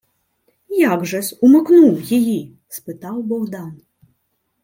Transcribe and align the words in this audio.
—Як 0.67 1.05
же-с 1.05 1.37
умикнув 1.41 2.01
її?— 2.01 2.57
спитав 2.67 3.23
Богдан. 3.23 3.81